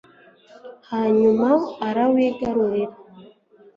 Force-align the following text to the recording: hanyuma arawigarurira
hanyuma 0.89 1.49
arawigarurira 1.87 2.95